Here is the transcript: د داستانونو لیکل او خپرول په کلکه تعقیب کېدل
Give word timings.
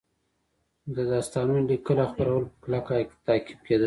د 0.95 0.97
داستانونو 1.11 1.61
لیکل 1.71 1.97
او 2.03 2.07
خپرول 2.11 2.43
په 2.49 2.55
کلکه 2.63 2.93
تعقیب 3.27 3.59
کېدل 3.65 3.79